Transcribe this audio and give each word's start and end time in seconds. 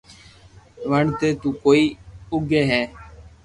وڻ 0.89 1.05
تي 1.19 1.29
تو 1.41 1.49
ڪوئي 1.63 1.83
اوگي 2.31 2.61
ھي 2.71 2.81